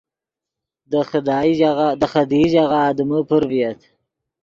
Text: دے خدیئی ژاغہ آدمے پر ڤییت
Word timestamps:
دے 2.01 2.05
خدیئی 2.11 2.47
ژاغہ 2.53 2.75
آدمے 2.89 3.19
پر 3.29 3.41
ڤییت 3.49 3.79